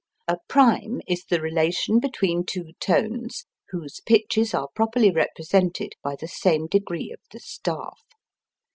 [0.27, 6.27] A prime is the relation between two tones whose pitches are properly represented by the
[6.27, 8.01] same degree of the staff.